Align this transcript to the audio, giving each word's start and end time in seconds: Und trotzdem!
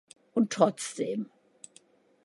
Und 0.33 0.49
trotzdem! 0.51 1.29